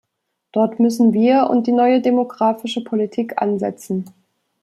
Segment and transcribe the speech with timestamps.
[0.51, 4.05] Dort müssen wir und die neue demographische Politik ansetzen.